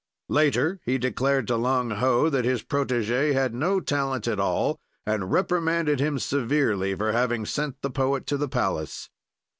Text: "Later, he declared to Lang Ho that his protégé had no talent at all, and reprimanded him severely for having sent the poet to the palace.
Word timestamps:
"Later, 0.29 0.81
he 0.83 0.97
declared 0.97 1.45
to 1.45 1.57
Lang 1.57 1.91
Ho 1.91 2.27
that 2.27 2.43
his 2.43 2.63
protégé 2.63 3.33
had 3.33 3.53
no 3.53 3.79
talent 3.79 4.27
at 4.27 4.39
all, 4.39 4.79
and 5.05 5.31
reprimanded 5.31 5.99
him 5.99 6.17
severely 6.17 6.95
for 6.95 7.11
having 7.11 7.45
sent 7.45 7.79
the 7.83 7.91
poet 7.91 8.25
to 8.25 8.37
the 8.37 8.49
palace. 8.49 9.11